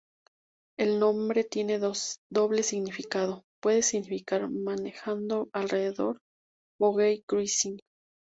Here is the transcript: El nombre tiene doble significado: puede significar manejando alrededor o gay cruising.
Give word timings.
El 0.79 0.97
nombre 0.99 1.43
tiene 1.43 1.77
doble 2.31 2.63
significado: 2.63 3.43
puede 3.61 3.83
significar 3.83 4.49
manejando 4.49 5.51
alrededor 5.53 6.17
o 6.79 6.95
gay 6.95 7.21
cruising. 7.29 7.77